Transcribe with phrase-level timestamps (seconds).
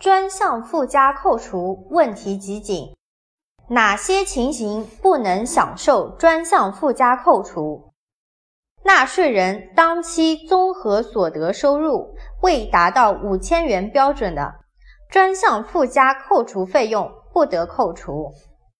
[0.00, 2.96] 专项附加扣除问题集锦。
[3.68, 7.92] 哪些情形不能享受专项附加扣除？
[8.82, 14.54] 纳税人当期综合所得收入未达到五千元标准的
[15.10, 18.32] 专项附加扣除费用不得扣除。